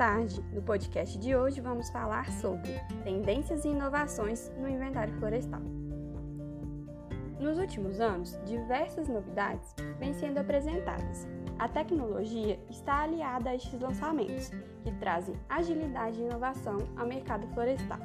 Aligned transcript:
tarde. 0.00 0.42
No 0.52 0.62
podcast 0.62 1.18
de 1.18 1.36
hoje 1.36 1.60
vamos 1.60 1.90
falar 1.90 2.28
sobre 2.40 2.72
tendências 3.04 3.64
e 3.64 3.68
inovações 3.68 4.50
no 4.58 4.66
inventário 4.66 5.12
florestal. 5.18 5.60
Nos 7.38 7.56
últimos 7.58 8.00
anos, 8.00 8.36
diversas 8.46 9.08
novidades 9.08 9.74
vêm 9.98 10.12
sendo 10.14 10.38
apresentadas. 10.38 11.28
A 11.58 11.68
tecnologia 11.68 12.58
está 12.68 13.02
aliada 13.02 13.50
a 13.50 13.54
estes 13.54 13.78
lançamentos, 13.78 14.50
que 14.82 14.90
trazem 14.98 15.36
agilidade 15.48 16.18
e 16.18 16.24
inovação 16.24 16.78
ao 16.96 17.06
mercado 17.06 17.46
florestal, 17.54 18.00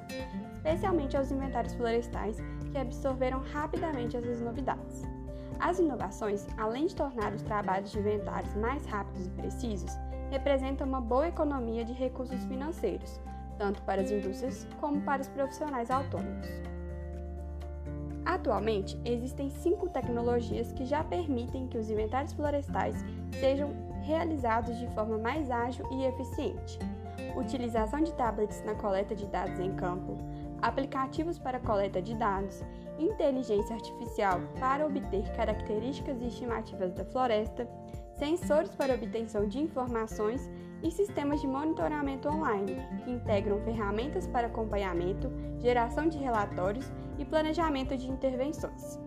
especialmente 0.58 1.18
aos 1.18 1.32
inventários 1.32 1.74
florestais 1.76 2.38
que 2.72 2.78
absorveram 2.78 3.40
rapidamente 3.40 4.18
essas 4.18 4.42
novidades. 4.42 5.04
As 5.60 5.80
inovações, 5.80 6.46
além 6.58 6.88
de 6.88 6.96
tornar 6.96 7.34
os 7.34 7.42
trabalhos 7.42 7.92
de 7.92 8.00
inventários 8.00 8.54
mais 8.56 8.86
rápidos 8.86 9.28
e 9.28 9.30
precisos, 9.32 9.92
representam 10.32 10.88
uma 10.88 11.02
boa 11.02 11.28
economia 11.28 11.84
de 11.84 11.94
recursos 11.94 12.44
financeiros, 12.46 13.20
tanto 13.58 13.82
para 13.84 14.02
as 14.02 14.12
indústrias 14.12 14.68
como 14.80 15.02
para 15.02 15.22
os 15.22 15.28
profissionais 15.28 15.90
autônomos. 15.90 16.48
Atualmente, 18.26 19.00
existem 19.06 19.50
cinco 19.50 19.88
tecnologias 19.88 20.72
que 20.72 20.86
já 20.86 21.04
permitem 21.04 21.68
que 21.68 21.78
os 21.78 21.90
inventários 21.90 22.34
florestais 22.34 22.96
sejam 23.40 23.72
realizados 24.02 24.78
de 24.80 24.88
forma 24.90 25.18
mais 25.18 25.52
ágil 25.52 25.86
e 25.92 26.06
eficiente. 26.06 26.80
Utilização 27.36 28.02
de 28.02 28.14
tablets 28.14 28.64
na 28.64 28.74
coleta 28.76 29.16
de 29.16 29.28
dados 29.28 29.60
em 29.60 29.76
campo, 29.76 30.18
aplicativos 30.62 31.38
para 31.38 31.60
coleta 31.60 32.02
de 32.02 32.16
dados, 32.16 32.64
inteligência 32.98 33.76
artificial 33.76 34.40
para 34.60 34.86
obter 34.86 35.30
características 35.36 36.22
e 36.22 36.28
estimativas 36.28 36.94
da 36.94 37.06
floresta, 37.06 37.68
sensores 38.18 38.74
para 38.76 38.96
obtenção 38.96 39.48
de 39.48 39.60
informações 39.60 40.50
e 40.82 40.92
sistemas 40.92 41.42
de 41.42 41.48
monitoramento 41.48 42.30
online, 42.30 42.76
que 43.04 43.12
integram 43.12 43.60
ferramentas 43.62 44.28
para 44.28 44.48
acompanhamento, 44.48 45.32
geração 45.60 46.08
de 46.08 46.18
relatórios 46.18 46.92
e 47.18 47.26
planejamento 47.26 47.98
de 47.98 48.10
intervenções. 48.10 49.00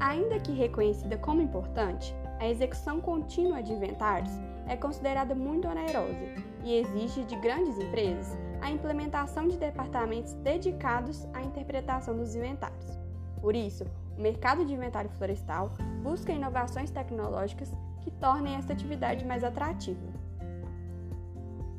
Ainda 0.00 0.38
que 0.38 0.52
reconhecida 0.52 1.16
como 1.18 1.42
importante, 1.42 2.14
a 2.38 2.48
execução 2.48 3.00
contínua 3.00 3.62
de 3.62 3.72
inventários 3.72 4.32
é 4.68 4.76
considerada 4.76 5.34
muito 5.34 5.68
onerosa 5.68 6.26
e 6.64 6.74
exige 6.74 7.24
de 7.24 7.36
grandes 7.36 7.78
empresas 7.78 8.36
a 8.60 8.70
implementação 8.70 9.48
de 9.48 9.56
departamentos 9.56 10.32
dedicados 10.34 11.26
à 11.32 11.42
interpretação 11.42 12.16
dos 12.16 12.34
inventários. 12.34 13.05
Por 13.46 13.54
isso, 13.54 13.84
o 14.18 14.20
mercado 14.20 14.64
de 14.64 14.74
inventário 14.74 15.08
florestal 15.08 15.70
busca 16.02 16.32
inovações 16.32 16.90
tecnológicas 16.90 17.72
que 18.00 18.10
tornem 18.10 18.56
esta 18.56 18.72
atividade 18.72 19.24
mais 19.24 19.44
atrativa. 19.44 20.04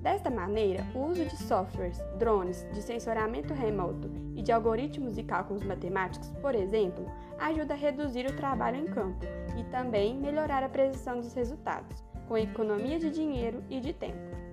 Desta 0.01 0.29
maneira, 0.29 0.87
o 0.95 1.07
uso 1.07 1.25
de 1.25 1.35
softwares, 1.35 2.01
drones, 2.17 2.65
de 2.71 2.81
sensoramento 2.81 3.53
remoto 3.53 4.09
e 4.33 4.41
de 4.41 4.53
algoritmos 4.53 5.17
e 5.17 5.23
cálculos 5.23 5.61
matemáticos, 5.61 6.29
por 6.41 6.55
exemplo, 6.55 7.05
ajuda 7.37 7.73
a 7.73 7.77
reduzir 7.77 8.25
o 8.27 8.37
trabalho 8.37 8.77
em 8.77 8.85
campo 8.85 9.25
e 9.59 9.63
também 9.65 10.15
melhorar 10.15 10.63
a 10.63 10.69
precisão 10.69 11.19
dos 11.19 11.33
resultados, 11.33 12.01
com 12.29 12.37
economia 12.37 12.97
de 12.97 13.11
dinheiro 13.11 13.61
e 13.69 13.81
de 13.81 13.91
tempo. 13.91 14.46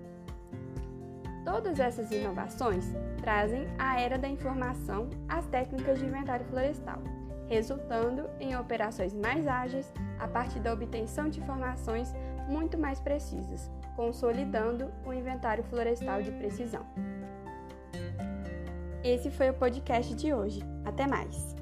Todas 1.44 1.78
essas 1.78 2.10
inovações 2.10 2.86
trazem 3.20 3.66
a 3.78 4.00
era 4.00 4.18
da 4.18 4.28
informação 4.28 5.08
às 5.28 5.46
técnicas 5.46 5.98
de 5.98 6.06
inventário 6.06 6.46
florestal, 6.46 7.02
resultando 7.48 8.28
em 8.40 8.56
operações 8.56 9.12
mais 9.12 9.46
ágeis 9.46 9.92
a 10.18 10.26
partir 10.26 10.60
da 10.60 10.72
obtenção 10.72 11.28
de 11.28 11.40
informações 11.40 12.14
muito 12.48 12.78
mais 12.78 12.98
precisas, 12.98 13.70
consolidando 13.94 14.90
o 15.04 15.12
inventário 15.12 15.64
florestal 15.64 16.22
de 16.22 16.30
precisão. 16.32 16.86
Esse 19.02 19.30
foi 19.30 19.50
o 19.50 19.54
podcast 19.54 20.14
de 20.14 20.32
hoje. 20.32 20.60
Até 20.84 21.06
mais! 21.06 21.53